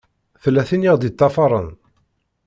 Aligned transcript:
Tella 0.41 0.63
tin 0.69 0.85
i 0.87 0.89
ɣ-d-iṭṭafaṛen. 0.93 1.69